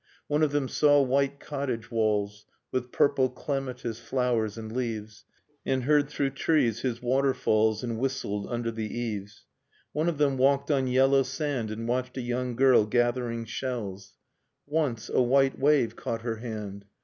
[0.25, 5.25] One of them saw white cottage walls With purple clematis flowers and leaves,
[5.63, 9.45] And heard through trees his waterfalls And whistled under the eaves;
[9.93, 14.15] One of them walked on yellow sand And watched a young girl gathering shells
[14.65, 16.85] Once, a white wave caught her hand.